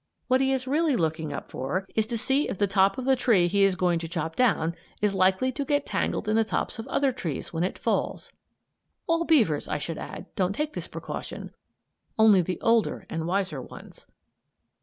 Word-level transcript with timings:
What 0.27 0.41
he 0.41 0.51
is 0.51 0.65
really 0.67 0.95
looking 0.95 1.31
up 1.31 1.51
for 1.51 1.85
is 1.93 2.07
to 2.07 2.17
see 2.17 2.49
if 2.49 2.57
the 2.57 2.65
top 2.65 2.97
of 2.97 3.05
the 3.05 3.15
tree 3.15 3.47
he 3.47 3.63
is 3.63 3.75
going 3.75 3.99
to 3.99 4.07
chop 4.07 4.35
down 4.35 4.73
is 4.99 5.13
likely 5.13 5.51
to 5.51 5.63
get 5.63 5.85
tangled 5.85 6.27
in 6.27 6.35
the 6.35 6.43
tops 6.43 6.79
of 6.79 6.87
other 6.87 7.11
trees 7.11 7.53
when 7.53 7.63
it 7.63 7.77
falls. 7.77 8.31
(All 9.05 9.25
beavers, 9.25 9.67
I 9.67 9.77
should 9.77 9.99
add, 9.99 10.25
don't 10.35 10.53
take 10.53 10.73
this 10.73 10.87
precaution; 10.87 11.51
only 12.17 12.41
the 12.41 12.59
older 12.61 13.05
and 13.11 13.27
wiser 13.27 13.61
ones.) 13.61 14.07